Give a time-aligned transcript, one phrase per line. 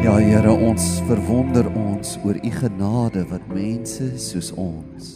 [0.00, 5.10] Ja Here, ons verwonder ons oor u genade wat mense soos ons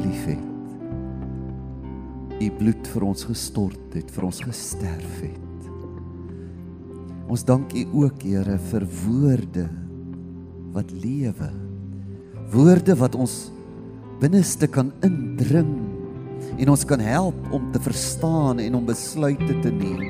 [0.00, 0.40] liefhet.
[2.40, 5.68] U bloed vir ons gestort het, vir ons gesterf het.
[7.28, 9.68] Ons dank u ook Here vir woorde
[10.72, 11.52] wat lewe.
[12.56, 13.36] Woorde wat ons
[14.24, 15.76] binneste kan indring
[16.56, 20.08] en ons kan help om te verstaan en om besluite te neem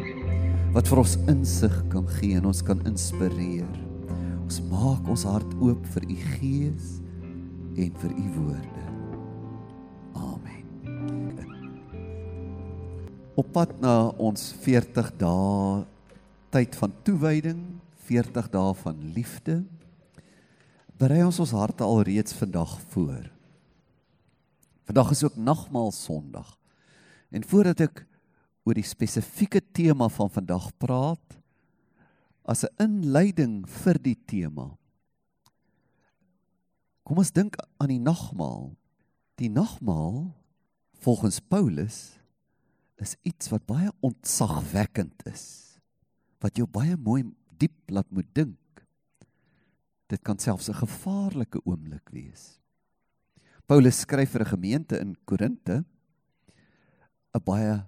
[0.72, 3.81] wat vir ons insig kan gee en ons kan inspireer.
[4.52, 6.88] Ons maak ons hart oop vir u gees
[7.80, 8.82] en vir u woorde.
[10.12, 10.66] Amen.
[13.32, 15.86] Op pad na ons 40 dae
[16.52, 17.64] tyd van toewyding,
[18.04, 19.56] 40 dae van liefde,
[21.00, 23.24] berei ons ons harte al reeds vandag voor.
[24.84, 26.58] Vandag is ook nagmaal Sondag.
[27.32, 28.04] En voordat ek
[28.68, 31.31] oor die spesifieke tema van vandag praat,
[32.44, 34.76] as 'n inleiding vir die tema.
[37.02, 38.76] Kom ons dink aan die nagmaal.
[39.36, 40.34] Die nagmaal
[41.02, 42.18] volgens Paulus
[42.96, 45.78] is iets wat baie ontzagwekkend is.
[46.38, 47.24] Wat jou baie mooi
[47.58, 48.58] diep laat moet dink.
[50.06, 52.60] Dit kan selfs 'n gevaarlike oomblik wees.
[53.66, 55.84] Paulus skryf vir 'n gemeente in Korinte,
[57.34, 57.86] 'n baie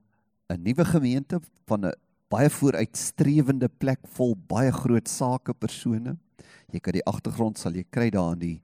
[0.48, 1.92] 'n nuwe gemeente van 'n
[2.34, 6.16] baie vooruitstrewende plek vol baie groot sake persone.
[6.74, 8.56] Jy kan die agtergrond sal jy kry daar in die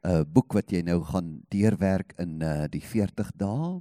[0.00, 3.80] uh boek wat jy nou gaan deurwerk in uh die 40 dae.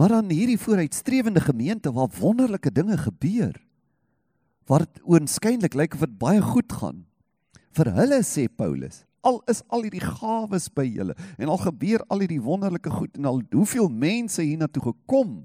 [0.00, 3.58] Maar dan hierdie vooruitstrewende gemeente waar wonderlike dinge gebeur.
[4.66, 7.04] Waar dit oënskynlik lyk of dit baie goed gaan.
[7.76, 12.24] Vir hulle sê Paulus, al is al hierdie gawes by julle en al gebeur al
[12.24, 15.42] hierdie wonderlike goed en al hoeveel mense hiernatoe gekom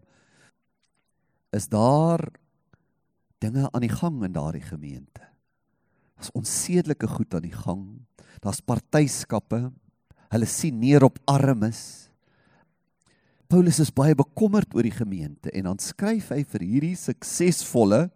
[1.56, 2.22] is daar
[3.40, 5.24] dinge aan die gang in daardie gemeente.
[6.20, 7.84] Daar's onsedelike goed aan die gang.
[8.44, 9.70] Daar's partyskappe.
[10.30, 12.10] Hulle sien neer op armes.
[13.50, 18.10] Paulus is baie bekommerd oor die gemeente en dan skryf hy vir hierdie suksesvolle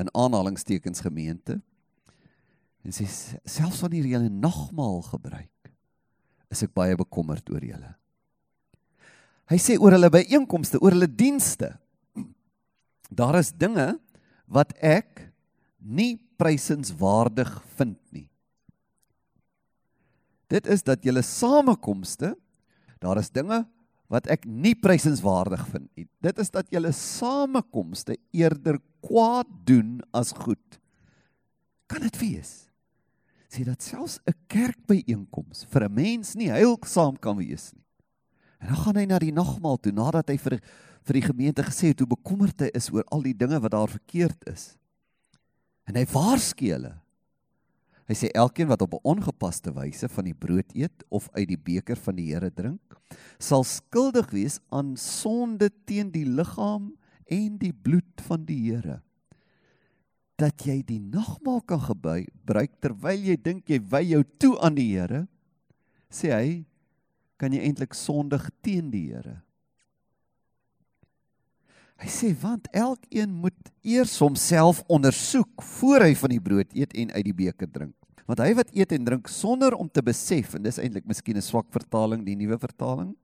[0.00, 1.58] in aanhalingstekens gemeente.
[2.82, 5.68] En sê selfs wanneer julle nagmaal gebruik,
[6.50, 7.92] is ek baie bekommerd oor julle.
[9.52, 11.74] Hy sê oor hulle byeenkomste, oor hulle dienste
[13.16, 13.96] daar is dinge
[14.46, 15.32] wat ek
[15.78, 18.28] nie prysenswaardig vind nie.
[20.52, 22.34] Dit is dat julle samekomste,
[23.00, 23.62] daar is dinge
[24.12, 26.06] wat ek nie prysenswaardig vind nie.
[26.20, 30.78] Dit is dat julle samekomste eerder kwaad doen as goed.
[31.88, 32.52] Kan dit wees?
[33.52, 37.81] Sê dat selfs 'n kerkbyeenkoms vir 'n mens nie heilsaam kan wees nie.
[38.62, 40.58] En dan gaan hy na die nagmaal toe nadat hy vir
[41.02, 43.90] vir die gemeente gesê het hoe bekommerd hy is oor al die dinge wat daar
[43.90, 44.76] verkeerd is.
[45.90, 46.92] En hy waarsku hulle.
[48.06, 51.58] Hy sê elkeen wat op 'n ongepaste wyse van die brood eet of uit die
[51.58, 52.80] beker van die Here drink,
[53.38, 56.92] sal skuldig wees aan sonde teen die liggaam
[57.26, 59.02] en die bloed van die Here.
[60.36, 64.92] Dat jy die nagmaal kan gebruik terwyl jy dink jy wy jou toe aan die
[64.94, 65.26] Here,
[66.10, 66.64] sê hy,
[67.42, 69.40] kan jy eintlik sondig teen die Here.
[72.02, 77.10] Hy sê want elkeen moet eers homself ondersoek voor hy van die brood eet en
[77.14, 77.94] uit die beker drink.
[78.26, 81.42] Want hy wat eet en drink sonder om te besef en dis eintlik miskien 'n
[81.42, 83.14] swak vertaling die nuwe vertaling.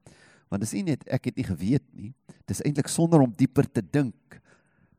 [0.50, 2.14] Want dis nie net ek het nie geweet nie.
[2.46, 4.40] Dis eintlik sonder om dieper te dink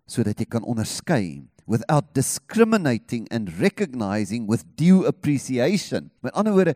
[0.07, 6.09] sodat jy kan onderskei without discriminating and recognizing with due appreciation.
[6.21, 6.75] Met ander woorde,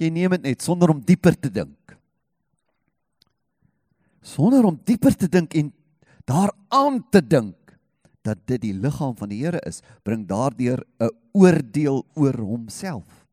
[0.00, 1.96] jy neem dit net sonder om dieper te dink.
[4.22, 5.72] Sonder om dieper te dink en
[6.28, 7.56] daaraan te dink
[8.22, 13.26] dat dit die liggaam van die Here is, bring daardeur 'n oordeel oor homself.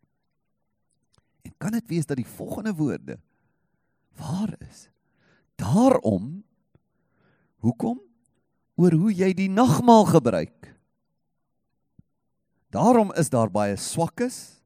[1.45, 3.19] En kan dit wees dat die volgende woorde
[4.17, 4.89] waar is?
[5.55, 6.43] Daarom
[7.59, 8.01] hoekom
[8.75, 10.75] oor hoe jy die nagmaal gebruik?
[12.69, 14.58] Daarom is daar baie swakkes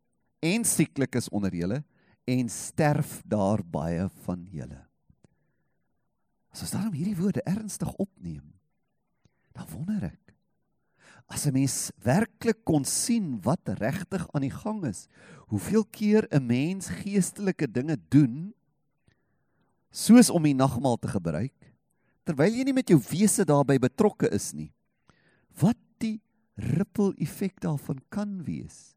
[0.44, 1.84] en sieklikes onder julle
[2.28, 4.82] en sterf daar baie van julle.
[6.54, 8.46] As ons daarom hierdie woorde ernstig opneem,
[9.56, 10.24] dan wonder ek
[11.34, 15.08] as 'n mens werklik kon sien wat regtig aan die gang is,
[15.48, 18.54] hoeveel keer 'n mens geestelike dinge doen
[19.92, 21.54] soos om die nagmaal te gebruik
[22.26, 24.72] terwyl jy nie met jou wese daarbey betrokke is nie.
[25.60, 26.22] Wat die
[26.56, 28.96] ripple effek daarvan kan wees.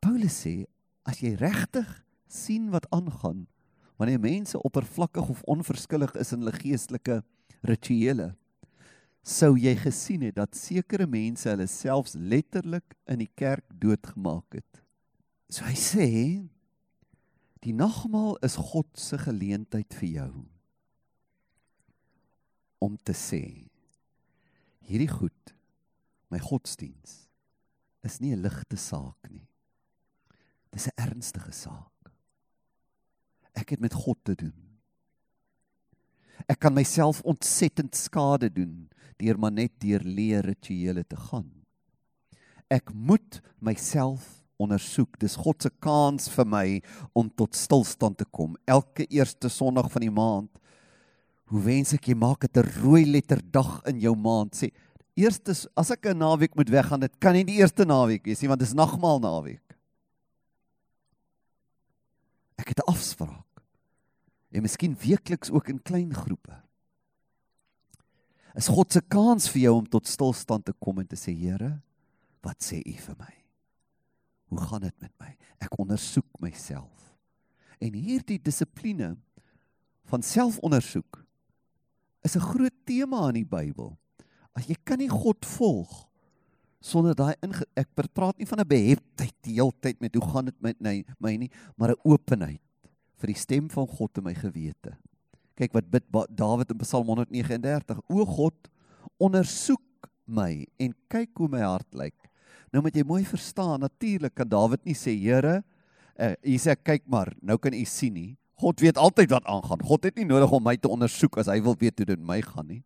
[0.00, 0.66] Paulus sê
[1.04, 1.88] as jy regtig
[2.28, 3.46] sien wat aangaan,
[3.96, 7.22] wanneer mense oppervlakkig of onverskillig is in hulle geestelike
[7.62, 8.34] rituele
[9.26, 14.82] sou jy gesien het dat sekere mense hulle selfs letterlik in die kerk doodgemaak het.
[15.50, 16.08] So hy sê
[17.66, 20.32] die nagmaal is God se geleentheid vir jou
[22.86, 23.42] om te sê
[24.86, 25.54] hierdie goed
[26.30, 27.24] my godsdiens
[28.06, 29.48] is nie 'n ligte saak nie.
[30.76, 32.12] Dis 'n ernstige saak.
[33.56, 34.52] Ek het met God te doen.
[36.46, 41.48] Ek kan myself ontsettend skade doen deur maar net deur leer rituele te gaan.
[42.68, 45.18] Ek moet myself ondersoek.
[45.18, 46.82] Dis God se kans vir my
[47.14, 48.56] om tot stilstand te kom.
[48.66, 50.50] Elke eerste Sondag van die maand.
[51.46, 54.52] Hoe wens ek jy maak dit 'n rooi letter dag in jou maand.
[54.52, 54.70] Sê
[55.16, 58.48] eerste as ek 'n naweek moet weggaan, dit kan nie die eerste naweek wees nie
[58.48, 59.65] want dit is nagmaal naweek.
[62.56, 63.62] Ek het 'n afspraak.
[64.50, 66.62] En miskien weekliks ook in klein groepe.
[68.54, 71.82] Is God se kans vir jou om tot stilstand te kom en te sê Here,
[72.40, 73.34] wat sê U vir my?
[74.48, 75.36] Hoe gaan dit met my?
[75.58, 77.16] Ek ondersoek myself.
[77.82, 79.16] En hierdie dissipline
[80.08, 81.24] van selfondersoek
[82.22, 83.98] is 'n groot tema in die Bybel.
[84.54, 86.08] As jy kan nie God volg
[86.86, 87.34] sonder daai
[87.74, 91.04] ek praat nie van 'n beheptheid die hele tyd met hoe gaan dit met my,
[91.18, 92.62] my nie, maar 'n openheid
[93.18, 94.96] vir die stem van God in my gewete.
[95.56, 96.04] Kyk wat bid
[96.36, 98.00] Dawid in Psalm 139.
[98.10, 98.68] O God,
[99.18, 99.80] ondersoek
[100.26, 102.14] my en kyk hoe my hart lyk.
[102.72, 105.62] Nou moet jy mooi verstaan, natuurlik kan Dawid nie sê Here,
[106.18, 108.36] uh, hy sê kyk maar, nou kan u sien nie.
[108.60, 109.80] God weet altyd wat aangaan.
[109.84, 112.28] God het nie nodig om my te ondersoek as hy wil weet hoe dit met
[112.36, 112.82] my gaan nie.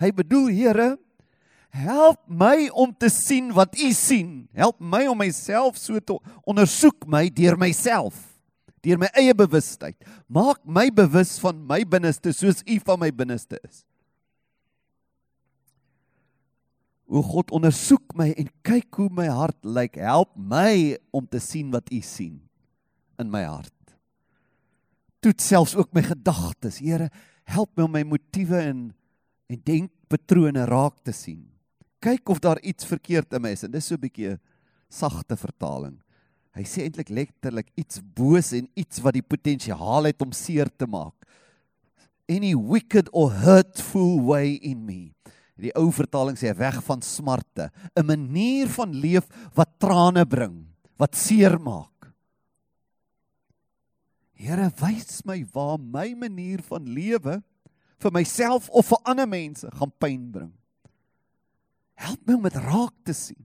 [0.00, 0.96] Hy bedoel Here,
[1.76, 4.48] help my om te sien wat u sien.
[4.56, 6.16] Help my om myself so te
[6.48, 8.36] ondersoek my deur myself
[8.86, 9.98] deur my eie bewustheid.
[10.30, 13.82] Maak my bewus van my binneste soos U van my binneste is.
[17.06, 19.98] O God, ondersoek my en kyk hoe my hart lyk.
[20.02, 22.38] Help my om te sien wat U sien
[23.22, 23.72] in my hart.
[25.24, 26.80] Toets selfs ook my gedagtes.
[26.82, 27.08] Here,
[27.46, 28.86] help my om my motiewe en
[29.46, 31.44] en denkpatrone raak te sien.
[32.06, 34.36] Kyk of daar iets verkeerd in my is en dis so 'n bietjie
[34.88, 35.98] sagte vertaling.
[36.54, 40.86] Hy sê eintlik letterlik iets boos en iets wat die potensiaal het om seer te
[40.86, 41.14] maak.
[42.28, 45.14] Any wicked or hurtful way in me.
[45.58, 50.66] Die ou vertaling sê weg van smarte, 'n manier van leef wat trane bring,
[50.96, 52.12] wat seer maak.
[54.34, 57.42] Here, wys my waar my manier van lewe
[57.98, 60.52] vir myself of vir ander mense gaan pyn bring.
[61.96, 63.42] Help my om dit raak te sien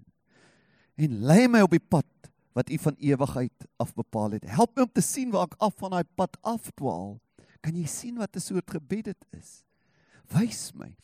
[1.01, 2.07] en lei my op die pad
[2.53, 4.45] wat U van ewigheid af bepaal het.
[4.45, 7.15] Help my om te sien waar ek af van daai pad afdwaal.
[7.63, 9.63] Kan jy sien wat 'n soort gebed dit is?
[10.29, 10.95] Wys my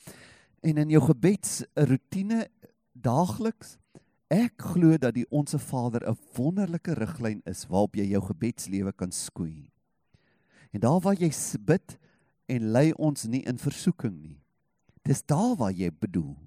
[0.62, 2.48] en in jou gebedsroetine
[2.94, 3.78] daagliks
[4.28, 9.12] ek glo dat die onsse Vader 'n wonderlike riglyn is waarop jy jou gebedslewe kan
[9.12, 9.72] skoei.
[10.72, 11.98] En daar waar jy bid
[12.46, 14.42] en lei ons nie in versoeking nie.
[15.04, 16.47] Dis daar waar jy bedoel.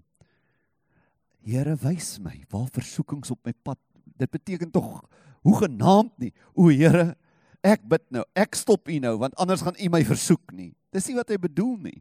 [1.46, 3.78] Here wys my waar versoekings op my pad.
[4.20, 5.00] Dit beteken tog
[5.40, 6.32] hoe genaamd nie.
[6.52, 7.14] O Here,
[7.64, 8.24] ek bid nou.
[8.36, 10.72] Ek stop U nou want anders gaan U my versoek nie.
[10.92, 12.00] Dis nie wat hy bedoel nie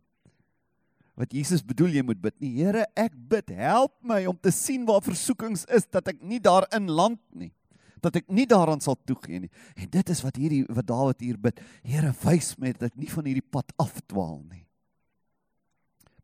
[1.19, 2.53] wat Jesus bedoel jy moet bid nie.
[2.61, 6.87] Here, ek bid, help my om te sien waar versoekings is dat ek nie daarin
[6.87, 7.51] land nie.
[7.99, 9.51] Dat ek nie daaraan sal toegee nie.
[9.75, 11.59] En dit is wat hierdie wat Dawid hier bid.
[11.83, 14.63] Here, wys my dat ek nie van hierdie pad afdwaal nie.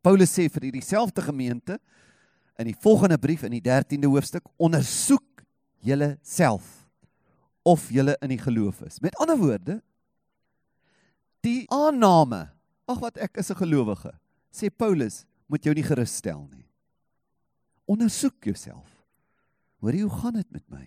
[0.06, 1.76] Paulus sê vir hierdie selfde gemeente
[2.58, 5.44] in die volgende brief in die 13de hoofstuk, ondersoek
[5.86, 6.88] julle self
[7.66, 9.00] of julle in die geloof is.
[9.04, 9.80] Met ander woorde,
[11.46, 12.48] die aanname,
[12.86, 14.14] ag wat ek is 'n gelowige
[14.56, 16.66] sê Paulus, moet jou nie gerus stel nie.
[17.86, 18.88] Ondersoek jouself.
[19.84, 20.86] Hoor jy hoe gaan dit met my?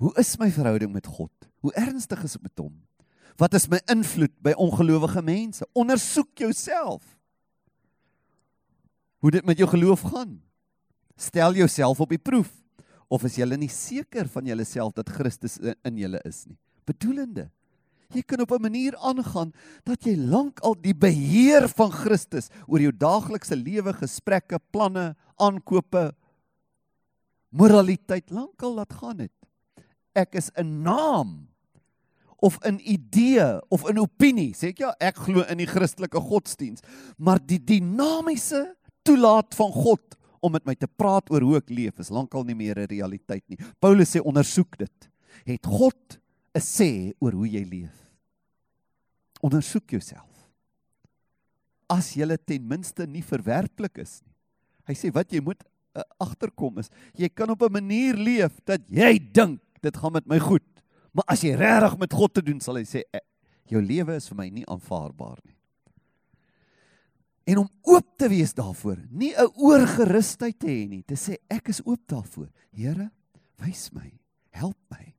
[0.00, 1.32] Hoe is my verhouding met God?
[1.60, 2.76] Hoe ernstig is dit met hom?
[3.40, 5.66] Wat is my invloed by ongelowige mense?
[5.72, 7.02] Ondersoek jouself.
[9.20, 10.38] Hoe dit met jou geloof gaan?
[11.20, 12.50] Stel jouself op die proef
[13.10, 16.56] of is jy nie seker van jouself dat Christus in julle is nie?
[16.88, 17.50] Bedoelende
[18.10, 19.52] Jy kan op 'n manier aangaan
[19.84, 26.14] dat jy lank al die beheer van Christus oor jou daaglikse lewe, gesprekke, planne, aankope,
[27.50, 29.36] moraliteit lank al laat gaan het.
[30.14, 31.48] Ek is 'n naam
[32.38, 34.54] of 'n idee of 'n opinie.
[34.54, 36.80] Sê ek ja, ek glo in die Christelike godsdiens,
[37.16, 38.74] maar die dinamiese
[39.04, 42.56] toelaat van God om met my te praat oor hoe ek leef is lankal nie
[42.56, 43.58] meer 'n realiteit nie.
[43.80, 45.10] Paulus sê ondersoek dit.
[45.44, 46.18] Het God
[46.54, 47.96] 'n sê oor hoe jy leef.
[49.42, 50.28] Ondersoek jouself.
[51.88, 54.34] As jy ten minste nie verwerplik is nie.
[54.86, 55.62] Hy sê wat jy moet
[55.94, 60.26] uh, agterkom is, jy kan op 'n manier leef dat jy dink dit gaan met
[60.26, 60.66] my goed.
[61.12, 63.20] Maar as jy regtig met God te doen, sal hy sê eh,
[63.66, 65.56] jou lewe is vir my nie aanvaarbaar nie.
[67.50, 71.68] En om oop te wees daarvoor, nie 'n oorgerusheid te hê nie, te sê ek
[71.68, 72.48] is oop daarvoor.
[72.70, 73.10] Here,
[73.58, 74.12] wys my,
[74.50, 75.14] help my.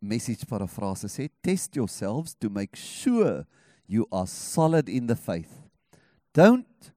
[0.00, 3.46] Message paraphrase sê test yourselves to make sure
[3.86, 5.50] you are solid in the faith.
[6.32, 6.92] Don't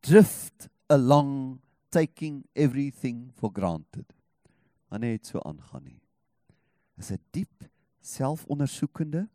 [0.00, 1.60] drift along
[1.90, 4.06] taking everything for granted.
[4.88, 6.00] Maar net so aangaan nie.
[6.96, 7.68] Is 'n diep
[8.00, 9.28] selfondersoekende.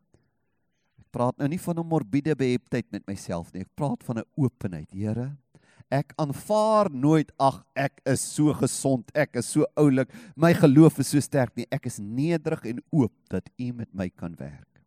[1.17, 3.61] Praat nou nie van 'n morbiede beheptheid met myself nie.
[3.61, 4.91] Ek praat van 'n openheid.
[4.91, 5.35] Here,
[5.89, 11.09] ek aanvaar nooit ag ek is so gesond, ek is so oulik, my geloof is
[11.09, 11.65] so sterk nie.
[11.71, 14.83] Ek is nederig en oop dat U met my kan werk.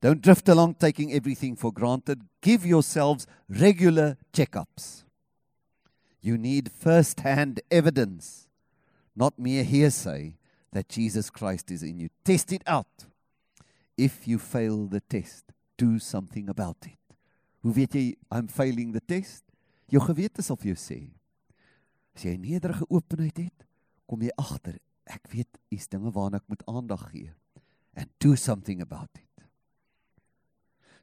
[0.00, 2.20] Don't drift along taking everything for granted.
[2.42, 5.04] Give yourselves regular checkups.
[6.20, 8.46] You need first hand evidence,
[9.16, 10.36] not mere hearsay,
[10.72, 12.08] that Jesus Christ is in you.
[12.24, 13.08] Test it out.
[13.98, 17.16] If you fail the test, do something about it.
[17.66, 19.42] Hoe weet jy I'm failing the test?
[19.90, 20.98] Jou gewete sal vir jou sê.
[22.14, 23.66] As jy 'n nederige openheid het,
[24.06, 27.32] kom jy agter, ek weet iets dinge waarna ek moet aandag gee
[27.98, 29.24] and do something about it.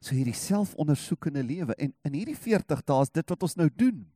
[0.00, 4.06] So hierdie selfondersoekende lewe en in hierdie 40 dae is dit wat ons nou doen.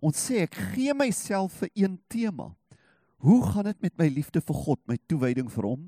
[0.00, 2.54] Ons sê ek gee myself vir een tema.
[3.24, 5.86] Hoe gaan dit met my liefde vir God, my toewyding vir hom?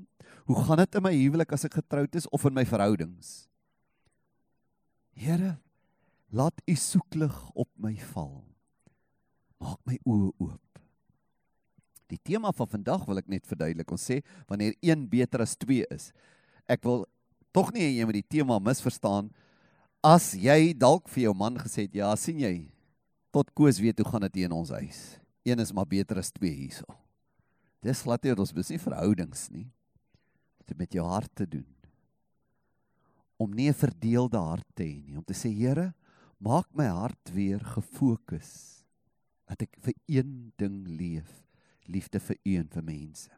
[0.49, 3.45] Hoe gaan dit in my huwelik as ek getroud is of in my verhoudings?
[5.19, 5.57] Here,
[6.31, 8.41] laat u soeklig op my val.
[9.59, 10.81] Maak my oë oop.
[12.09, 13.91] Die tema van vandag wil ek net verduidelik.
[13.93, 16.09] Ons sê wanneer een beter as twee is.
[16.65, 17.03] Ek wil
[17.53, 19.29] tog nie jy met die tema misverstaan
[20.05, 22.53] as jy dalk vir jou man gesê het ja sien jy
[23.35, 24.99] tot koes weet hoe gaan dit in ons huis
[25.47, 26.85] een is maar beter as twee hierso
[27.85, 29.67] dis glad nie ons besie verhoudings nie.
[30.67, 31.67] Dit met jou hart te doen.
[33.39, 35.17] Om nie 'n verdeelde hart te hê nie.
[35.17, 35.93] Om te sê Here
[36.39, 38.83] maak my hart weer gefokus
[39.47, 41.43] dat ek vir een ding leef.
[41.87, 43.31] Liefde vir u en vir mense.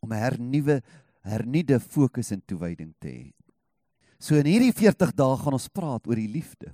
[0.00, 0.82] Om 'n hernuwe
[1.22, 3.32] hernieude fokus en toewyding te hê.
[4.18, 6.72] So in hierdie 40 dae gaan ons praat oor die liefde.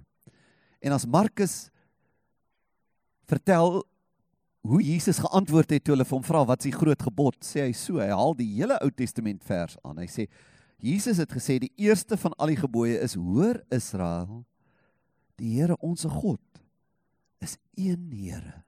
[0.81, 1.71] En as Markus
[3.29, 3.83] vertel
[4.65, 7.73] hoe Jesus geantwoord het toe hulle hom vra wat is die groot gebod, sê hy
[7.77, 10.01] so, hy haal die hele Ou Testament vers aan.
[10.01, 10.27] Hy sê
[10.85, 14.45] Jesus het gesê die eerste van al die gebooie is: "Hoor Israel,
[15.41, 16.41] die Here ons God
[17.45, 18.65] is een Here."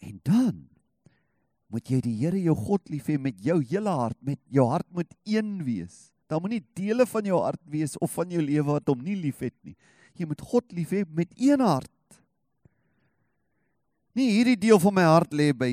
[0.00, 0.66] En dan
[1.70, 4.86] moet jy die Here jou God lief hê met jou hele hart, met jou hart
[4.90, 6.10] moet een wees.
[6.26, 9.16] Daar moet nie dele van jou hart wees of van jou lewe wat hom nie
[9.18, 9.76] liefhet nie.
[10.18, 11.90] Jy moet God lief hê met een hart.
[14.16, 15.70] Nie hierdie deel van my hart lê by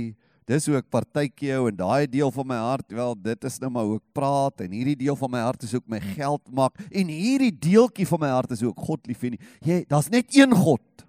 [0.48, 3.70] dis hoe ek partytjie hou en daai deel van my hart, wel dit is nou
[3.74, 6.44] maar hoe ek praat en hierdie deel van my hart is hoe ek my geld
[6.56, 9.34] maak en hierdie deeltjie van my hart is hoe ek God lief hê.
[9.65, 11.03] Jy daar's net een God.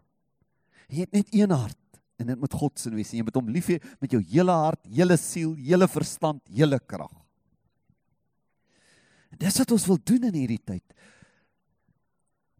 [0.89, 1.79] Jy het net een hart
[2.19, 3.13] en dit moet God se wees.
[3.15, 7.15] Jy moet hom lief hê met jou hele hart, hele siel, hele verstand, hele krag.
[9.31, 10.83] En dis wat ons wil doen in hierdie tyd.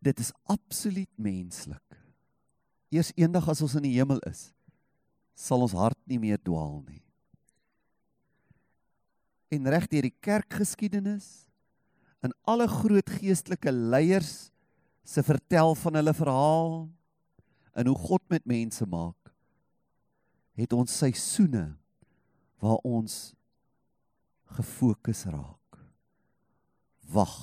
[0.05, 1.83] Dit is absoluut menslik.
[2.95, 4.49] Eers eendag as ons in die hemel is,
[5.39, 7.03] sal ons hart nie meer dwaal nie.
[9.55, 11.29] En reg deur die kerkgeskiedenis
[12.27, 14.51] in alle groot geestelike leiers
[15.07, 16.73] se vertel van hulle verhaal
[17.79, 19.33] en hoe God met mense maak
[20.59, 21.69] het ons seisoene
[22.59, 23.15] waar ons
[24.59, 25.79] gefokus raak.
[27.15, 27.37] Wag.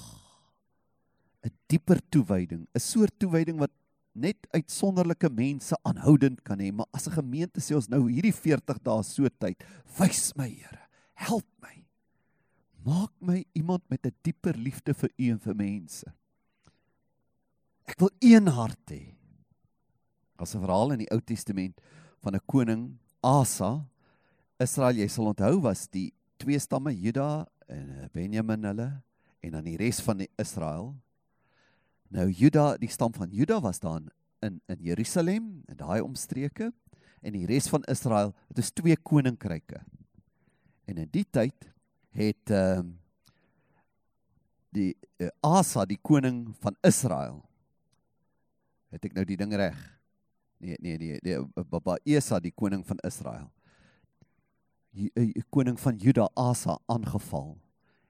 [1.45, 3.71] 'n Dieper toewyding, 'n soort toewyding wat
[4.15, 8.79] net uitsonderlike mense aanhoudend kan hê, maar as 'n gemeente sê ons nou hierdie 40
[8.83, 9.63] dae so tyd,
[9.99, 11.85] wys my Here, help my.
[12.85, 16.05] Maak my iemand met 'n dieper liefde vir U en vir mense.
[17.87, 19.15] Ek wil een hart hê.
[20.37, 21.81] As 'n verhaal in die Ou Testament
[22.21, 23.85] van 'n koning Asa
[24.61, 28.87] Israel jy sal onthou was die twee stamme Juda en Benjamin hulle
[29.43, 30.93] en dan die res van die Israel.
[32.13, 34.01] Nou Juda, die stam van Juda was daar
[34.45, 36.71] in in Jerusalem en daai omstreke
[37.21, 39.81] en die res van Israel, dit is twee koninkryke.
[40.85, 41.71] En in die tyd
[42.09, 42.93] het ehm uh,
[44.75, 44.91] die
[45.23, 47.39] uh, Asa die koning van Israel
[48.91, 49.95] het ek nou die ding reg
[50.57, 53.49] Nee nee nee, die eh, Baba Esa die koning van Israel.
[54.95, 57.55] Die, die eh, koning van Juda Asa aangeval.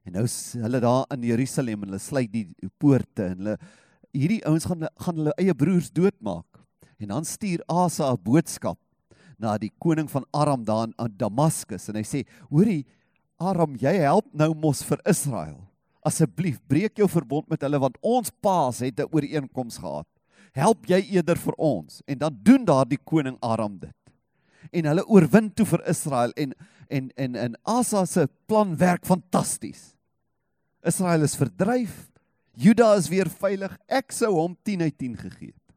[0.05, 0.25] En nou
[0.61, 2.45] hulle daar in Jerusalem en hulle sluit die
[2.77, 3.57] poorte en hulle
[4.15, 6.47] hierdie ouens gaan gaan hulle eie broers doodmaak.
[6.99, 8.79] En dan stuur Asa 'n boodskap
[9.37, 12.85] na die koning van Aram daar in Damaskus en hy sê: "Hoorie,
[13.37, 15.59] Aram, jy help nou mos vir Israel.
[16.05, 20.07] Asseblief, breek jou verbond met hulle want ons paas het 'n ooreenkoms gehad.
[20.53, 23.95] Help jy eerder vir ons." En dan doen daardie koning Aram dit.
[24.71, 26.53] En hulle oorwin toe vir Israel en
[26.89, 29.95] en en en Asa se plan werk fantasties.
[30.83, 32.14] Israel is verdryf.
[32.55, 33.75] Juda is weer veilig.
[33.87, 35.75] Ek sou hom 10 uit 10 gegee het.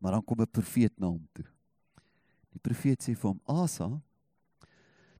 [0.00, 1.44] Maar dan kom 'n profeet na hom toe.
[2.52, 4.02] Die profeet sê vir hom: "Asa,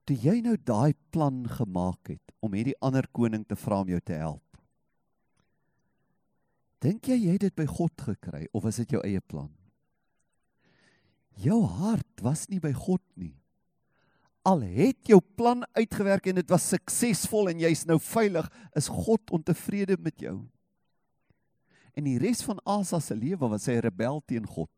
[0.04, 4.00] toe jy nou daai plan gemaak het om hierdie ander koning te vra om jou
[4.04, 4.42] te help.
[6.84, 9.48] Dink jy jy het dit by God gekry of was dit jou eie plan?
[11.40, 13.34] Jou hart was nie by God nie
[14.44, 19.32] al het jou plan uitgewerk en dit was suksesvol en jy's nou veilig, is God
[19.32, 20.36] ontevrede met jou.
[21.94, 24.70] En die res van Asa se lewe was hy rebel teen God.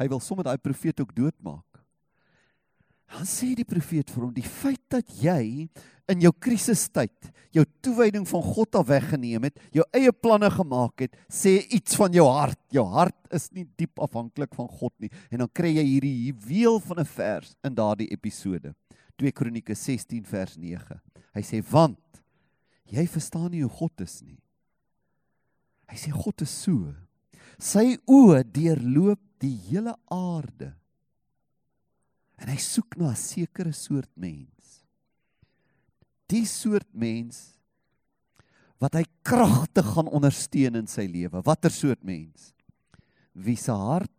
[0.00, 1.64] Hy wil sommer daai profeet ook doodmaak.
[3.12, 5.68] Dan sê die profeet vir hom: "Die feit dat jy
[6.10, 11.14] in jou krisistyd jou toewyding van God af weggeneem het, jou eie planne gemaak het,
[11.30, 12.58] sê iets van jou hart.
[12.70, 16.80] Jou hart is nie diep afhanklik van God nie." En dan kry jy hierdie juweel
[16.80, 18.74] van 'n vers in daardie episode.
[19.16, 20.98] 2 Kronieke 16 vers 9.
[21.36, 22.20] Hy sê want
[22.92, 24.38] jy verstaan nie hoe God is nie.
[25.90, 26.92] Hy sê God is so.
[27.56, 30.72] Sy oë deurloop die hele aarde.
[32.36, 34.84] En hy soek na 'n sekere soort mens.
[36.28, 37.56] Die soort mens
[38.78, 41.40] wat hy kragtig gaan ondersteun in sy lewe.
[41.44, 42.52] Watter soort mens?
[43.32, 44.12] Wie se hart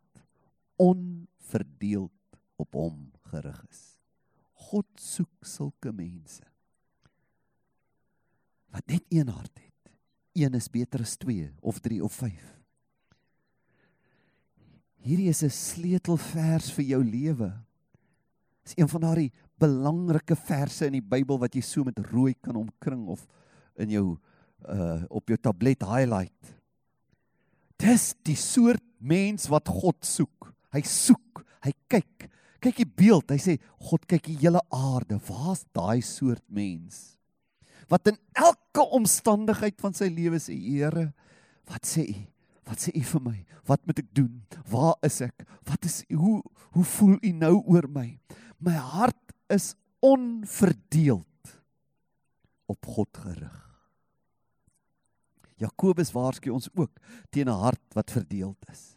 [0.77, 2.11] onverdeeld
[2.57, 3.96] op hom gerig is.
[4.67, 6.43] God soek sulke mense.
[8.73, 9.91] Wat net een hart het.
[10.37, 12.53] Een is beter as 2 of 3 of 5.
[15.07, 17.53] Hierdie is 'n sleutelvers vir jou lewe.
[18.63, 22.55] Dis een van daardie belangrike verse in die Bybel wat jy so met rooi kan
[22.55, 23.25] omkring of
[23.77, 24.17] in jou
[24.67, 26.55] uh op jou tablet highlight.
[27.77, 30.53] Dis die soort mens wat God soek.
[30.73, 32.29] Hy soek, hy kyk,
[32.61, 33.31] kyk die beeld.
[33.31, 33.57] Hy sê
[33.89, 35.19] God kyk die hele aarde.
[35.27, 37.17] Waar's daai soort mens?
[37.91, 41.11] Wat in elke omstandigheid van sy lewe sê, Here,
[41.69, 42.17] wat sê U?
[42.67, 43.37] Wat sê U vir my?
[43.67, 44.33] Wat moet ek doen?
[44.71, 45.45] Waar is ek?
[45.67, 46.41] Wat is hoe
[46.75, 48.09] hoe voel U nou oor my?
[48.59, 49.71] My hart is
[50.03, 51.53] onverdeeld
[52.67, 53.63] op God gerig.
[55.57, 56.91] Jakobus waarsku ons ook
[57.31, 58.96] teen 'n hart wat verdeeld is.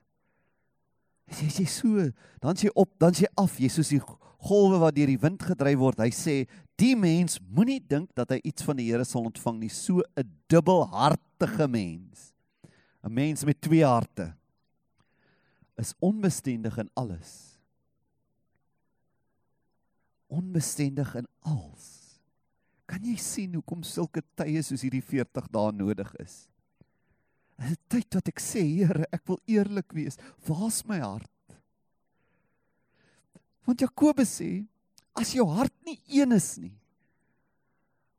[1.31, 2.09] As jy sê so,
[2.43, 4.01] dan sê op, dan sê af, jy soos die
[4.41, 6.03] golwe wat deur die wind gedryf word.
[6.03, 6.35] Hy sê,
[6.81, 10.27] die mens moenie dink dat hy iets van die Here sal ontvang nie, so 'n
[10.49, 12.33] dubbelhartige mens.
[13.05, 14.35] 'n Mens met twee harte
[15.79, 17.57] is onbestendig in alles.
[20.29, 22.21] Onbestendig in alles.
[22.87, 26.49] Kan jy sien hoekom sulke tye soos hierdie 40 dae nodig is?
[27.61, 30.17] Dis 'n tyd wat ek sê, Here, ek wil eerlik wees.
[30.49, 31.29] Waar's my hart?
[33.67, 34.67] Want Jakobus sê,
[35.15, 36.73] as jou hart nie een is nie,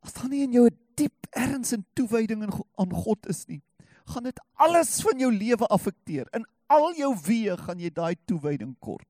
[0.06, 2.44] as daar nie in jou 'n diep erns en toewyding
[2.78, 3.62] aan God is nie,
[4.06, 6.28] gaan dit alles van jou lewe affekteer.
[6.34, 9.08] In al jou weë gaan jy daai toewyding kort.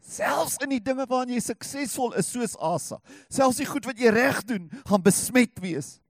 [0.00, 4.10] Selfs in die dinge waarin jy suksesvol is soos Asa, selfs die goed wat jy
[4.10, 6.00] reg doen, gaan besmet wees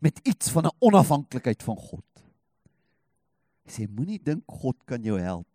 [0.00, 2.11] met iets van 'n onafhanklikheid van God.
[3.66, 5.46] Hy sê moenie dink God kan jou help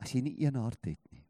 [0.00, 1.24] as jy nie een hart het nie.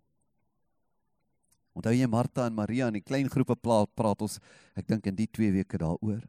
[1.75, 4.39] Onthou jy Martha en Maria in die klein groepe praat, praat ons
[4.79, 6.23] ek dink in die 2 weke daaroor.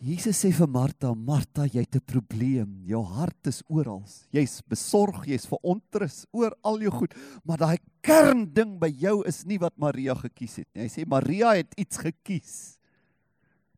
[0.00, 2.80] Jesus sê vir Martha, Martha, jy het 'n probleem.
[2.86, 4.02] Jou hart is oral.
[4.32, 9.58] Jy's besorg, jy's verontrus oor al jou goed, maar daai kernding by jou is nie
[9.58, 10.84] wat Maria gekies het nie.
[10.84, 12.78] Hy sê Maria het iets gekies.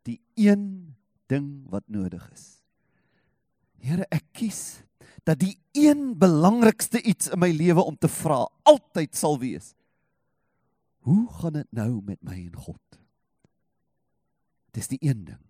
[0.05, 0.94] Die een
[1.27, 2.62] ding wat nodig is.
[3.83, 4.83] Here, ek kies
[5.27, 9.73] dat die een belangrikste iets in my lewe om te vra altyd sal wees.
[11.07, 12.99] Hoe gaan dit nou met my en God?
[14.75, 15.40] Dis die een ding.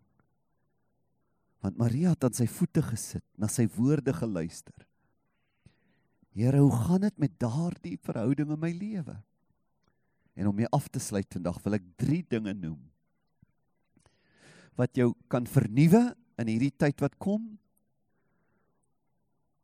[1.63, 4.75] Want Maria het aan sy voete gesit, na sy woorde geluister.
[6.33, 9.19] Here, hoe gaan dit met daardie verhouding in my lewe?
[10.35, 12.81] En om mee af te sluit vandag wil ek 3 dinge noem
[14.79, 16.01] wat jou kan vernuwe
[16.41, 17.43] in hierdie tyd wat kom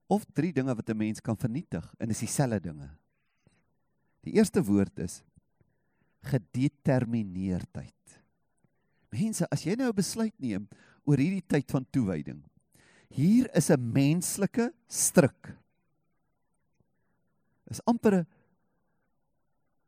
[0.08, 2.90] of drie dinge wat 'n mens kan vernietig en is dieselfde dinge.
[4.24, 5.22] Die eerste woord is
[6.22, 7.94] gedetermineerdheid.
[9.10, 10.68] Mense, as jy nou 'n besluit neem
[11.04, 12.42] oor hierdie tyd van toewyding,
[13.08, 15.56] Hier is 'n menslike struik.
[17.66, 18.26] Is amper 'n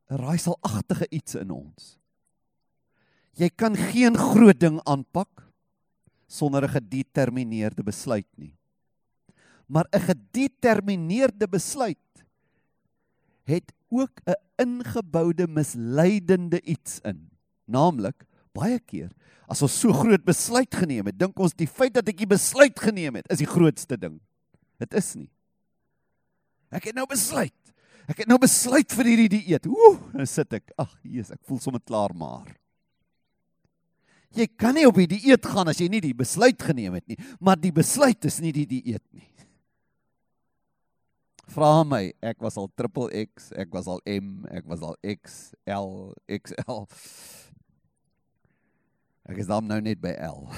[0.08, 1.98] raaiselagtige iets in ons.
[3.32, 5.52] Jy kan geen groot ding aanpak
[6.26, 8.56] sonder 'n gedetermineerde besluit nie.
[9.70, 12.24] Maar 'n gedetermineerde besluit
[13.46, 17.30] het ook 'n ingeboude misleidende iets in.
[17.64, 19.10] Naamlik baie keer
[19.50, 22.78] as ons so groot besluit geneem het, dink ons die feit dat ek die besluit
[22.78, 24.20] geneem het is die grootste ding.
[24.78, 25.30] Dit is nie.
[26.70, 27.56] Ek het nou besluit.
[28.10, 29.66] Ek het nou besluit vir hierdie dieet.
[29.66, 30.70] Ooh, nou sit ek.
[30.78, 32.46] Ag, Jesus, ek voel sommer klaar maar.
[34.38, 37.18] Jy kan nie op die dieet gaan as jy nie die besluit geneem het nie,
[37.42, 39.26] maar die besluit is nie die dieet nie.
[41.50, 46.12] Vra my, ek was al triple X, ek was al M, ek was al XL,
[46.30, 46.84] XL.
[49.26, 50.46] Ek is dan nou net by L.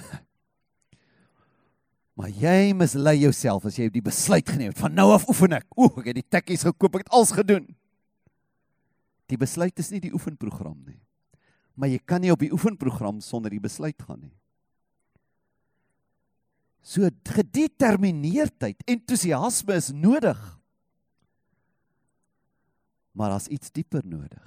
[2.12, 5.64] Maar jy mislei jouself as jy die besluit geneem het van nou af oefen ek.
[5.81, 7.64] Ooh, ek het die tekkies gekoop, ek het alles gedoen.
[9.33, 11.00] Die besluit is nie die oefenprogram nie.
[11.72, 14.35] Maar jy kan nie op die oefenprogram sonder die besluit gaan nie.
[16.85, 20.37] So gedetermineerdheid, entoesiasme is nodig
[23.12, 24.44] maar daar's iets dieper nodig.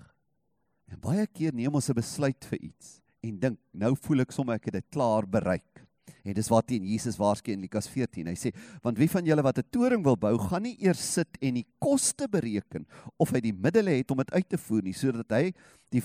[0.91, 4.55] En baie keer neem ons 'n besluit vir iets en dink, nou voel ek sommer
[4.55, 5.85] ek het dit klaar bereik.
[6.25, 8.27] En dis wat teen Jesus waarsku in Lukas 14.
[8.27, 8.51] Hy sê,
[8.81, 11.67] want wie van julle wat 'n toring wil bou, gaan nie eers sit en die
[11.79, 12.85] koste bereken
[13.17, 15.53] of hy die middele het om dit uit te voer nie, sodat hy
[15.91, 16.01] die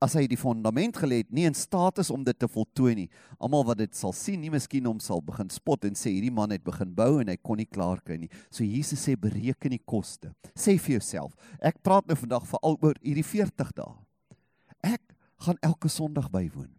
[0.00, 3.08] as hy die fondament gelê het, nie in staat is om dit te voltooi nie.
[3.42, 6.54] Almal wat dit sal sien, nie miskien hom sal begin spot en sê hierdie man
[6.54, 8.30] het begin bou en hy kon nie klaar kry nie.
[8.50, 10.32] So Jesus sê bereken die koste.
[10.54, 13.94] Sê vir jouself, ek praat nou vandag veral oor hierdie 40 dae.
[14.86, 15.02] Ek
[15.42, 16.70] gaan elke Sondag bywoon.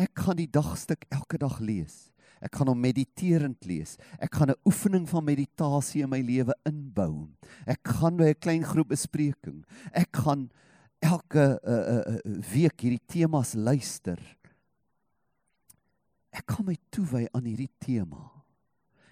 [0.00, 2.12] Ek gaan die dagstuk elke dag lees.
[2.42, 3.96] Ek gaan hom mediterend lees.
[4.18, 7.28] Ek gaan 'n oefening van meditasie in my lewe inbou.
[7.66, 9.64] Ek gaan by 'n klein groep bespreking.
[9.94, 10.50] Ek gaan
[11.02, 12.20] elke uh, uh,
[12.52, 14.20] week hierdie temas luister.
[16.32, 18.30] Ek kan my toewy aan hierdie tema.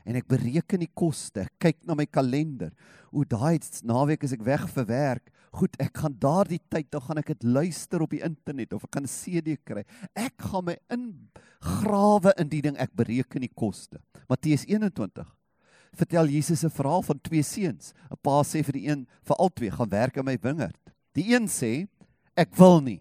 [0.08, 1.44] En ek bereken die koste.
[1.60, 2.72] Kyk na my kalender.
[3.12, 5.32] O, daai naweek is ek weg vir werk.
[5.52, 8.96] Goed, ek gaan daardie tyd dan gaan ek dit luister op die internet of ek
[8.96, 9.84] gaan 'n CD kry.
[10.14, 12.78] Ek gaan my ingrawe in die ding.
[12.78, 13.98] Ek bereken die koste.
[14.28, 15.26] Matteus 21
[15.92, 17.92] vertel Jesus 'n verhaal van twee seuns.
[18.10, 20.78] 'n Pa sê vir die een, vir albei, gaan werk in my wingerd.
[21.20, 21.86] Die een sê
[22.38, 23.00] ek wil nie.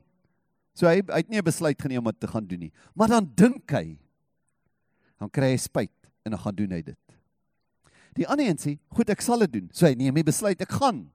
[0.75, 2.73] So hy, hy het nie 'n besluit geneem om dit te gaan doen nie.
[2.95, 3.97] Maar dan dink hy
[5.19, 6.99] dan kry hy spyt en dan gaan doen hy dit.
[8.15, 10.71] Die ander een sê, "Goed, ek sal dit doen." So hy neem 'n besluit, ek
[10.71, 11.11] gaan.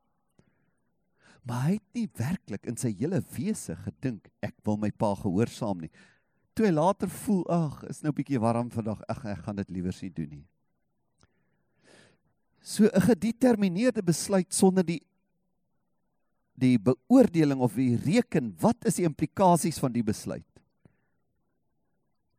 [1.44, 5.80] Maar hy het nie werklik in sy hele wese gedink ek wil my pa gehoorsaam
[5.80, 5.90] nie.
[6.54, 9.02] Toe hy later voel, "Ag, is nou 'n bietjie warm vandag.
[9.08, 10.46] Ag, ek gaan dit liewer nie doen nie."
[12.60, 15.02] So 'n gedetermineerde besluit sonder die
[16.54, 20.46] die beoordeling of die reken wat is die implikasies van die besluit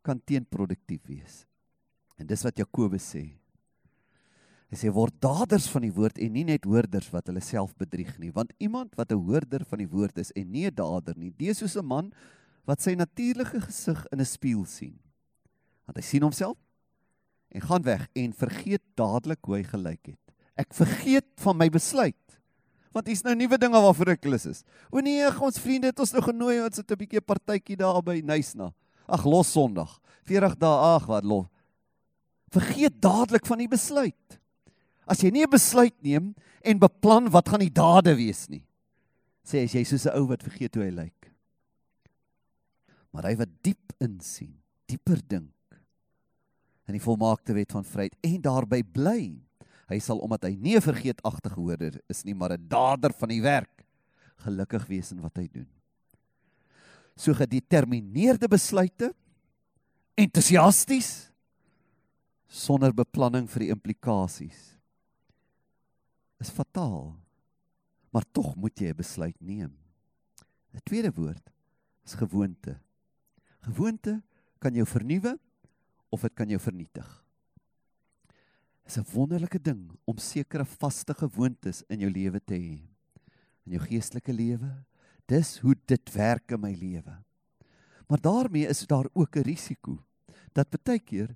[0.06, 1.42] kan teenproduktief wees.
[2.22, 3.24] En dis wat Jakobus sê.
[4.70, 8.14] Hy sê word daders van die woord en nie net hoorders wat hulle self bedrieg
[8.22, 11.32] nie, want iemand wat 'n hoorder van die woord is en nie 'n dader nie,
[11.32, 12.14] dis soos 'n man
[12.66, 15.00] wat sy natuurlike gesig in 'n spieël sien.
[15.86, 16.58] Want hy sien homself
[17.50, 20.34] en gaan weg en vergeet dadelik hoe hy gelyk het.
[20.58, 22.40] Ek vergeet van my besluit
[22.96, 24.64] want hier's nou nuwe dinge waarvoor ek lus is.
[24.88, 28.22] O nee, ons vriende het ons nou genooi ons het 'n bietjie partytjie daar by
[28.24, 28.72] Nysna.
[29.08, 30.00] Ag los Sondag.
[30.24, 31.46] 40 dae ag wat los.
[32.50, 34.40] Vergeet dadelik van die besluit.
[35.06, 38.64] As jy nie 'n besluit neem en beplan wat gaan die dade wees nie.
[39.44, 41.32] Sê as jy soos 'n ou wat vergeet hoe hy lyk.
[43.12, 44.56] Maar hy wat diep insien,
[44.88, 45.52] dieper dink
[46.88, 49.45] in die volmaakte wet van vryheid en daarby bly
[49.90, 53.42] hy sal omdat hy nie 'n vergeetagtige hoorder is nie, maar 'n dader van die
[53.42, 53.86] werk,
[54.38, 55.70] gelukkig wees in wat hy doen.
[57.16, 59.14] So gedetermineerde besluite,
[60.18, 61.32] entoesiasties
[62.48, 64.76] sonder beplanning vir die implikasies
[66.40, 67.16] is fataal.
[68.12, 69.78] Maar tog moet jy 'n besluit neem.
[70.74, 71.52] 'n Tweede woord
[72.04, 72.80] is gewoonte.
[73.62, 74.22] Gewoonte
[74.60, 75.40] kan jou vernuwe
[76.10, 77.25] of dit kan jou vernietig
[78.86, 82.78] is 'n wonderlike ding om sekere vaste gewoontes in jou lewe te hê.
[83.66, 84.86] In jou geestelike lewe.
[85.26, 87.24] Dis hoe dit werk in my lewe.
[88.08, 90.06] Maar daarmee is daar ook 'n risiko
[90.54, 91.36] dat baie keer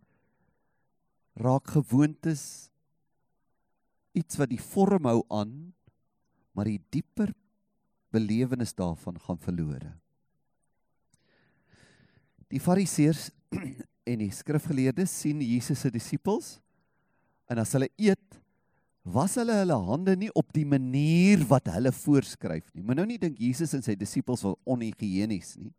[1.34, 2.70] raak gewoontes
[4.12, 5.74] iets wat die vorm hou aan,
[6.52, 7.34] maar die dieper
[8.12, 9.94] belewenis daarvan gaan verlore.
[12.48, 13.30] Die fariseërs
[14.12, 16.60] en die skrifgeleerdes sien Jesus se disippels
[17.50, 18.40] En as hulle eet,
[19.10, 22.84] was hulle hulle hande nie op die manier wat hulle voorskryf nie.
[22.86, 25.74] Moet nou nie dink Jesus en sy disippels was onhygiënies nie.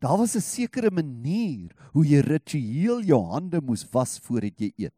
[0.00, 4.94] Daar was 'n sekere manier hoe jy ritueel jou hande moes was voordat jy eet.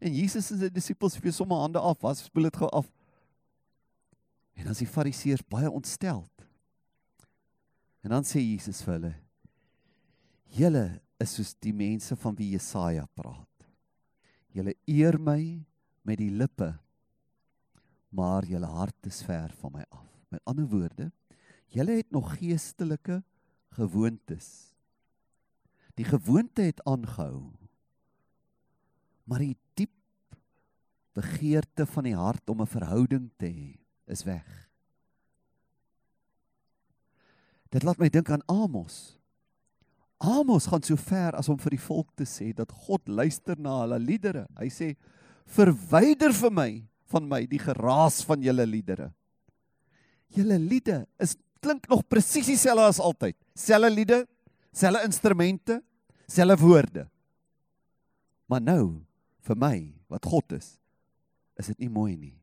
[0.00, 2.90] En Jesus en sy disippels het sommer hande af, was spoel dit gou af.
[4.56, 6.30] En dan is die fariseërs baie ontsteld.
[8.02, 9.14] En dan sê Jesus vir hulle:
[10.44, 13.53] "Julle is soos die mense van wie Jesaja praat.
[14.54, 15.40] Julle eer my
[16.06, 16.70] met die lippe,
[18.14, 20.06] maar julle hart is ver van my af.
[20.30, 21.10] Met ander woorde,
[21.74, 23.22] julle het nog geestelike
[23.74, 24.70] gewoontes.
[25.98, 27.50] Die gewoonte het aangehou.
[29.24, 29.90] Maar die diep
[31.14, 34.46] begeerte van die hart om 'n verhouding te hê, is weg.
[37.70, 39.18] Dit laat my dink aan Amos.
[40.22, 43.80] Amos gaan so ver as om vir die volk te sê dat God luister na
[43.82, 44.46] hulle liedere.
[44.58, 44.94] Hy sê
[45.56, 46.68] verwyder vir my
[47.12, 49.10] van my die geraas van julle liedere.
[50.34, 53.36] Julle liede is klink nog presies dieselfde as altyd.
[53.54, 54.20] Selfe liede,
[54.74, 55.80] selfe instrumente,
[56.28, 57.06] selfe woorde.
[58.50, 58.84] Maar nou
[59.44, 59.76] vir my
[60.12, 60.74] wat God is,
[61.60, 62.36] is dit nie mooi nie.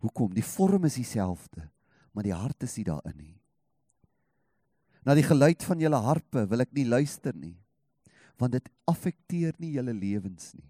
[0.00, 0.32] Hoekom?
[0.32, 1.66] Die vorm is dieselfde,
[2.12, 3.39] maar die hart is nie daarin nie.
[5.10, 7.56] Na die geluid van julle harpe wil ek nie luister nie,
[8.38, 10.68] want dit affekteer nie julle lewens nie.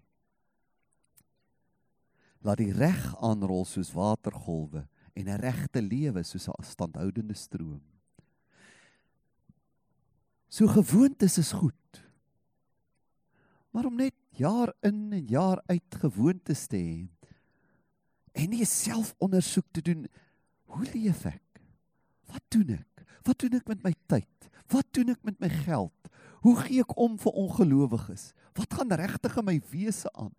[2.41, 7.83] Laat die reg aanrol soos watergolwe en 'n regte lewe soos 'n standhoudende stroom.
[10.49, 12.01] So gewoontes is goed.
[13.69, 17.09] Maar om net jaar in en jaar uit gewoontes te hê
[18.33, 20.07] en nie selfondersoek te doen,
[20.65, 21.61] hoe leef ek?
[22.25, 22.90] Wat doen ek?
[23.23, 24.49] Wat doen ek met my tyd?
[24.71, 26.11] Wat doen ek met my geld?
[26.41, 28.31] Hoe gee ek om vir ongelowiges?
[28.57, 30.33] Wat gaan regtig in my wese aan?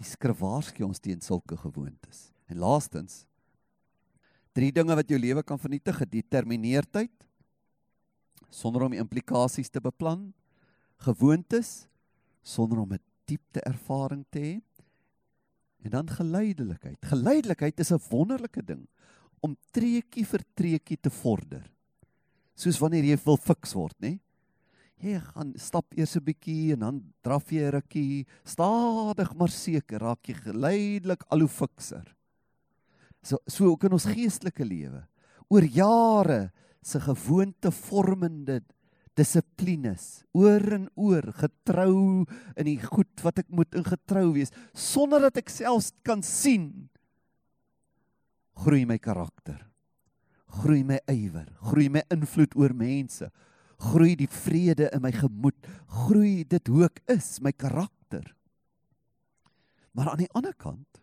[0.00, 2.30] Die skrif waarsku ons teen sulke gewoontes.
[2.50, 3.24] En laastens
[4.54, 7.12] drie dinge wat jou lewe kan vernietig: gedetermineerdheid
[8.54, 10.28] sonder om implikasies te beplan,
[11.02, 11.88] gewoontes
[12.42, 14.54] sonder om 'n diepte ervaring te hê
[15.84, 16.98] en dan geleidelikheid.
[17.02, 18.86] Geleidelikheid is 'n wonderlike ding
[19.44, 21.64] om treukie vir treukie te vorder.
[22.56, 24.16] Soos wanneer jy wil fiks word, nê?
[25.04, 30.00] Jy gaan stap eers 'n bietjie en dan draf jy 'n rukkie, stadig maar seker
[30.00, 32.14] raak jy geleidelik al hoe fikser.
[33.22, 35.06] So so ook in ons geestelike lewe.
[35.50, 36.52] Oor jare
[36.82, 38.62] se gewoonte vormende
[39.16, 42.24] dissiplines oor en oor getrou
[42.56, 46.88] in die goed wat ek moet in getrou wees sonder dat ek selfs kan sien
[48.54, 49.66] groei my karakter
[50.46, 53.30] groei my ywer groei my invloed oor mense
[53.84, 55.66] groei die vrede in my gemoed,
[56.04, 58.26] groei dit hoe ek is, my karakter.
[59.94, 61.02] Maar aan die ander kant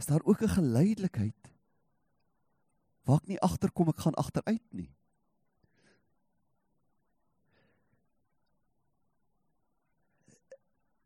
[0.00, 1.52] is daar ook 'n geleidelikheid
[3.04, 4.90] waar ek nie agterkom ek gaan agteruit nie.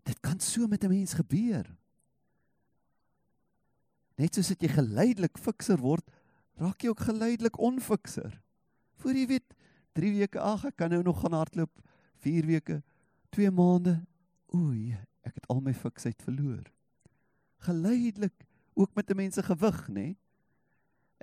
[0.03, 1.77] Dit kan so met 'n mens gebeur.
[4.16, 6.07] Net soos dit jy geleidelik fikser word,
[6.61, 8.33] raak jy ook geleidelik onfikser.
[9.02, 9.57] Voor jy weet,
[9.96, 11.72] 3 weke ag, ek kan nou nog gaan hardloop.
[12.24, 12.81] 4 weke,
[13.37, 13.98] 2 maande.
[14.57, 16.64] Oei, ek het al my fiksheid verloor.
[17.66, 20.16] Geleidelik ook met 'n mens se gewig, nê?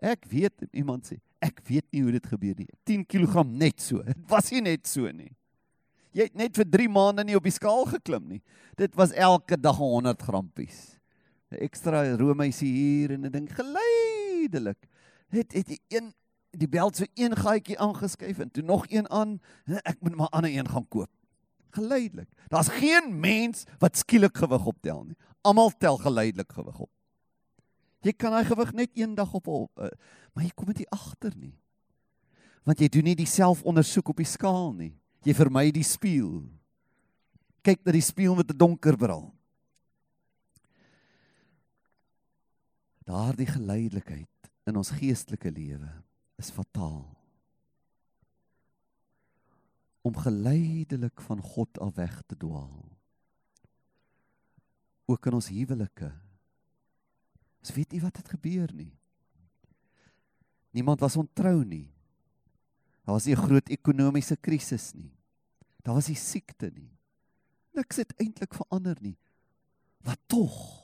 [0.01, 2.67] Ek weet iemand sê, ek weet nie hoe dit gebeur nie.
[2.84, 4.01] 10 kg net so.
[4.03, 5.36] Dit was nie net so nie.
[6.13, 8.41] Jy het net vir 3 maande nie op die skaal geklim nie.
[8.77, 10.99] Dit was elke dag 100 grampies.
[11.59, 14.87] Ekstra roomysie hier en 'n ding geleidelik.
[15.29, 16.13] Het het een
[16.51, 19.39] die beld so een gaatjie aangeskuif en toe nog een aan.
[19.65, 21.09] Ek moet maar ander een gaan koop.
[21.69, 22.29] Geleidelik.
[22.47, 25.17] Daar's geen mens wat skielik gewig optel nie.
[25.41, 26.89] Almal tel geleidelik gewig op.
[28.03, 29.87] Jy kan daai gewig net eendag op op, uh,
[30.33, 31.53] maar jy kom dit nie agter nie.
[32.67, 34.91] Want jy doen nie die selfondersoek op die skaal nie.
[35.23, 36.43] Jy vermy die spieël.
[37.63, 39.31] Kyk na die spieël met 'n donker bril.
[43.03, 45.89] Daardie geleidelikheid in ons geestelike lewe
[46.39, 47.05] is fataal.
[50.03, 52.83] Om geleidelik van God af weg te dwaal.
[55.05, 56.11] Ook in ons huwelike.
[57.63, 58.91] Ons weet nie wat het gebeur nie.
[60.71, 61.91] Niemand was ontrou nie.
[63.03, 65.11] Daar was nie 'n groot ekonomiese krisis nie.
[65.83, 66.91] Daar was nie siekte nie.
[67.73, 69.17] Niks het eintlik verander nie.
[70.03, 70.83] Wat tog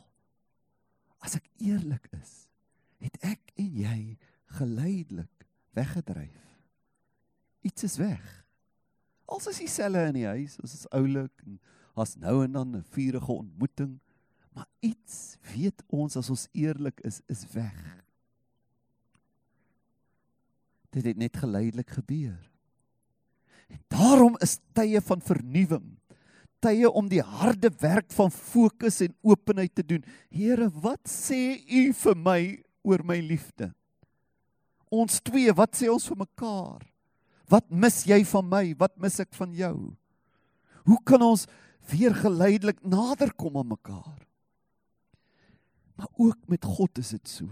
[1.29, 2.33] as ek eerlik is,
[2.99, 3.99] het ek en jy
[4.57, 6.45] geleidelik weggedryf.
[7.61, 8.23] Iets is weg.
[9.29, 11.59] Als is dieselfde in die huis, ons is oulik en
[11.99, 13.99] As nou en dan 'n vurige ontmoeting,
[14.53, 18.05] maar iets weet ons as ons eerlik is, is weg.
[20.89, 22.51] Dit het net geleidelik gebeur.
[23.67, 25.98] En daarom is tye van vernuwing,
[26.63, 30.03] tye om die harde werk van fokus en openheid te doen.
[30.31, 32.41] Here, wat sê U vir my
[32.83, 33.71] oor my liefde?
[34.89, 36.85] Ons twee, wat sê ons vir mekaar?
[37.49, 38.63] Wat mis jy van my?
[38.77, 39.75] Wat mis ek van jou?
[40.89, 41.45] Hoe kan ons
[41.89, 44.21] weer geleidelik nader kom aan mekaar?
[45.99, 47.49] Maar ook met God is dit so.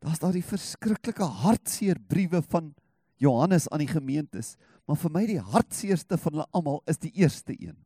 [0.00, 2.72] Daar's daai verskriklike hartseer briewe van
[3.20, 4.54] Johannes aan die gemeentes,
[4.88, 7.76] maar vir my die hartseerste van hulle almal is die eerste een.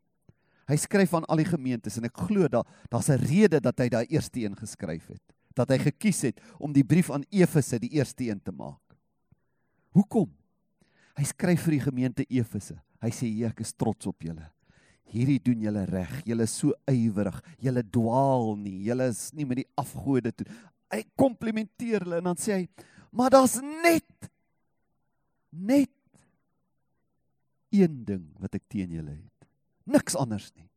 [0.71, 3.89] Hy skryf aan al die gemeentes en ek glo daar daar's 'n rede dat hy
[3.89, 5.23] daai eerste een geskryf het,
[5.55, 8.81] dat hy gekies het om die brief aan Efese die eerste een te maak.
[9.93, 10.31] Hoekom?
[11.17, 12.81] Hy skryf vir die gemeente Efese.
[13.03, 14.51] Hy sê ek is trots op julle.
[15.05, 16.23] Hierdie doen julle reg.
[16.25, 17.41] Julle is so ywerig.
[17.59, 18.85] Julle dwaal nie.
[18.89, 20.47] Julle is nie met die afgode toe.
[20.91, 22.69] Hy komplimenteer hulle en dan sê hy,
[23.13, 24.31] "Maar daar's net
[25.55, 25.91] net
[27.75, 29.49] een ding wat ek teen julle het.
[29.85, 30.69] Niks anders nie.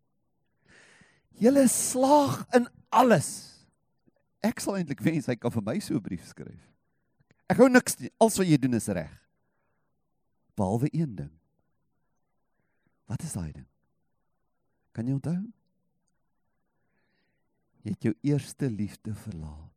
[1.37, 3.29] Julle slaag in alles.
[4.45, 6.63] Ek sal eintlik wens hy kan vir my so 'n brief skryf.
[7.47, 8.11] Ek hou niks nie.
[8.19, 9.13] Alles wat jy doen is reg.
[10.55, 11.33] Behalwe een ding.
[13.07, 13.67] Wat is daai ding?
[14.91, 15.39] Kan jy onthou?
[17.83, 19.76] Jy het jou eerste liefde verlaat.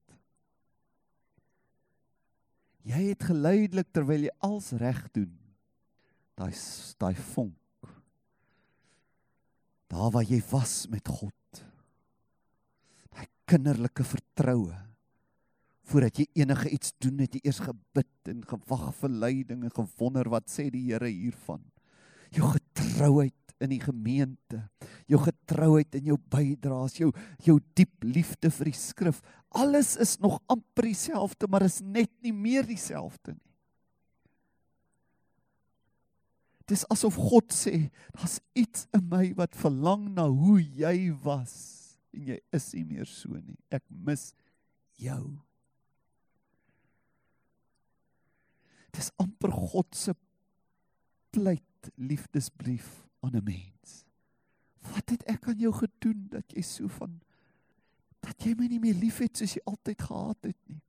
[2.88, 5.33] Jy het geleidelik terwyl jy als reg doen.
[6.38, 6.55] Daai
[7.01, 7.57] daai vonk.
[9.90, 11.64] Daar waar jy was met God.
[13.11, 14.77] Daai kinderlike vertroue.
[15.90, 20.31] Voordat jy enige iets doen, het jy eers gebid en gewag vir leiding en gewonder
[20.31, 21.64] wat sê die Here hiervan.
[22.31, 24.62] Jou getrouheid in die gemeente,
[25.11, 27.11] jou getrouheid in jou bydraes, jou
[27.45, 29.21] jou diep liefde vir die skrif.
[29.51, 33.51] Alles is nog amper dieselfde, maar is net nie meer dieselfde nie.
[36.71, 41.55] Dis asof God sê, daar's iets in my wat verlang na hoe jy was
[42.15, 43.59] en jy is nie meer so nie.
[43.75, 44.29] Ek mis
[45.03, 45.25] jou.
[48.95, 50.15] Dis amper God se
[51.35, 54.05] pleit liefdesbrief aan 'n mens.
[54.95, 57.21] Wat het ek aan jou gedoen dat jy so van
[58.21, 60.81] dat jy my nie meer liefhet soos jy altyd gehad het nie?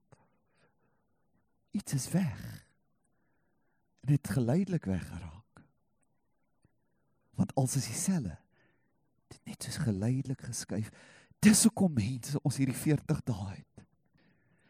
[1.72, 2.40] Iets is weg.
[4.04, 5.64] En dit geleidelik weggeraak.
[7.40, 8.38] Want als is dieselfde.
[9.32, 10.92] Dit net soos geleidelik geskuif.
[11.40, 13.86] Dis hoekom mense ons hierdie 40 dae het.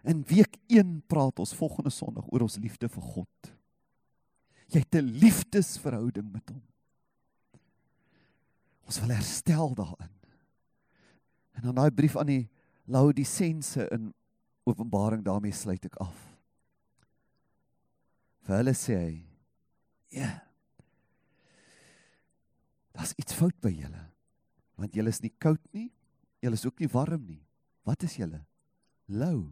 [0.07, 3.51] In week 1 praat ons volgende Sondag oor ons liefde vir God.
[4.71, 6.61] Jy het 'n liefdesverhouding met hom.
[8.85, 10.20] Ons wil herstel daarin.
[11.57, 12.49] En dan daai brief aan die
[12.91, 14.11] Laodisense in
[14.63, 16.17] Openbaring daarmee sluit ek af.
[18.45, 19.15] Vir hulle sê hy:
[20.13, 20.31] "Ja.
[22.93, 24.03] Daar's iets fout by julle.
[24.75, 25.91] Want julle is nie koud nie,
[26.41, 27.41] julle is ook nie warm nie.
[27.83, 28.45] Wat is julle?
[29.07, 29.49] Lou."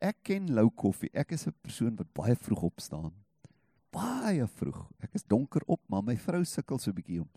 [0.00, 1.10] Ek ken lou koffie.
[1.14, 3.14] Ek is 'n persoon wat baie vroeg opstaan
[3.94, 4.80] baie vroeg.
[5.04, 7.30] Ek is donker op, maar my vrou sukkel so 'n bietjie om.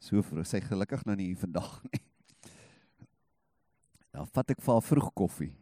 [0.00, 2.02] So sy gelukkig nou nie vandag nie.
[4.10, 5.52] Dan vat ek vir haar vroeg koffie.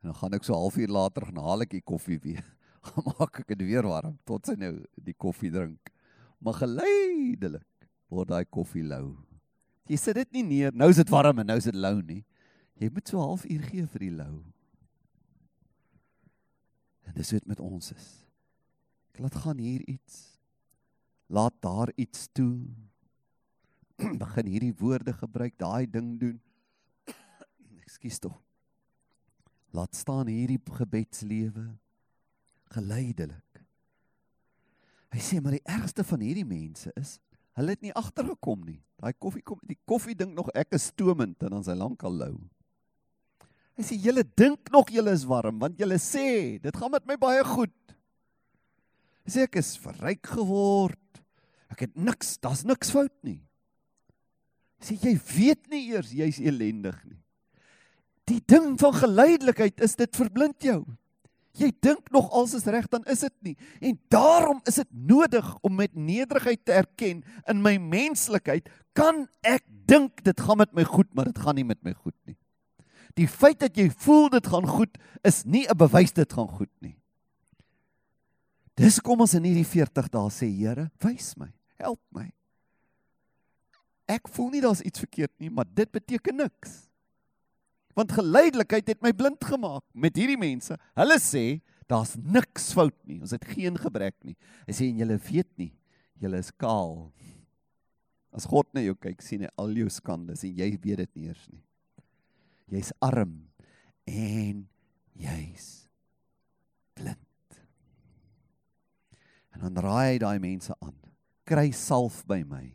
[0.00, 2.44] En dan gaan ek so halfuur later gaan haal ek die koffie weer.
[2.86, 5.90] Gaan maak ek dit weer warm tot sy nou die koffie drink.
[6.38, 9.16] Maar geleidelik word daai koffie lou.
[9.90, 12.20] Jy sit dit nie neer, nou is dit warm en nou is dit lou nie.
[12.78, 14.34] Jy moet so halfuur gee vir die lou.
[17.06, 18.06] En dis wat met ons is.
[19.18, 20.36] Laat gaan hier iets.
[21.32, 22.60] Laat daar iets toe.
[24.22, 26.36] Begin hierdie woorde gebruik, daai ding doen.
[27.84, 28.36] Ekskuus tog.
[29.76, 31.68] Laat staan hierdie gebedslewe
[32.72, 33.62] geleidelik.
[35.14, 37.16] Hy sê maar die ergste van hierdie mense is
[37.56, 38.80] hulle het nie agtergekom nie.
[39.00, 42.34] Daai koffie kom die koffie dink nog ek is stomend en dan sy lankal lou.
[43.76, 47.16] Hy sê julle dink nog julle is warm want julle sê dit gaan met my
[47.20, 47.76] baie goed.
[49.24, 51.22] Hy sê ek is verryk geword.
[51.72, 53.40] Ek het niks, daar's niks fout nie.
[54.82, 57.20] Sê jy weet nie eers jy's elendig nie.
[58.26, 60.80] Die ding van geleidelikheid is dit verblind jou.
[61.56, 63.54] Jy dink nog alles is reg dan is dit nie.
[63.80, 69.64] En daarom is dit nodig om met nederigheid te erken in my menslikheid kan ek
[69.88, 72.36] dink dit gaan met my goed, maar dit gaan nie met my goed nie.
[73.16, 76.72] Die feit dat jy voel dit gaan goed is nie 'n bewys dit gaan goed
[76.80, 76.96] nie.
[78.76, 81.48] Dis kom ons in hierdie 40 dae sê Here, wys my.
[81.80, 82.35] Help my.
[84.06, 86.84] Ek voel nie daar's iets verkeerd nie, maar dit beteken niks.
[87.96, 90.76] Want geleidelikheid het my blind gemaak met hierdie mense.
[90.98, 91.44] Hulle sê
[91.90, 93.18] daar's niks fout nie.
[93.24, 94.36] Ons het geen gebrek nie.
[94.68, 95.72] Hy sê en julle weet nie,
[96.22, 97.08] julle is kaal.
[98.36, 101.30] As God na jou kyk, sien hy al jou skandes en jy weet dit nie
[101.30, 101.62] eers nie.
[102.76, 103.38] Jy's arm
[104.06, 104.66] en
[105.16, 105.68] jy's
[106.98, 107.60] blind.
[109.56, 110.98] En dan raai hy daai mense aan.
[111.48, 112.66] Kry salf by my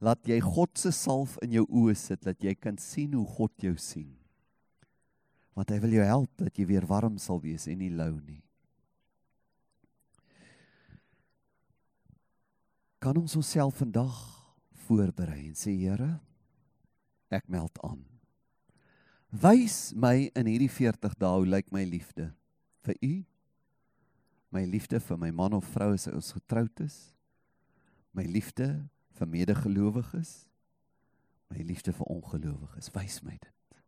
[0.00, 3.52] laat jy God se salf in jou oë sit dat jy kan sien hoe God
[3.60, 4.08] jou sien.
[5.56, 8.40] Want hy wil jou help dat jy weer warm sal wees en nie lou nie.
[13.00, 14.16] Kan ons onsself vandag
[14.86, 16.18] voorberei en sê Here,
[17.32, 18.02] ek meld aan.
[19.30, 22.32] Wys my in hierdie 40 dae hoe lyk my liefde
[22.84, 23.12] vir U?
[24.50, 26.96] My liefde vir my man of vrou as ons getroud is?
[28.12, 28.88] My liefde
[29.20, 30.34] vir medegelowiges,
[31.52, 32.90] my liefde vir ongelowiges.
[32.96, 33.80] Wys my dit.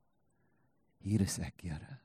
[1.03, 1.99] Hier is ek, Here.